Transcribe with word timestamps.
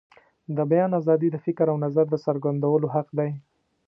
د 0.55 0.57
بیان 0.71 0.91
آزادي 0.99 1.27
د 1.31 1.37
فکر 1.45 1.65
او 1.71 1.77
نظر 1.85 2.05
د 2.09 2.15
څرګندولو 2.25 2.87
حق 2.95 3.07
دی. 3.19 3.29